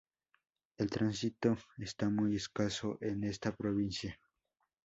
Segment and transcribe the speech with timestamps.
[0.79, 4.19] El tránsito es muy escaso en esta provincia.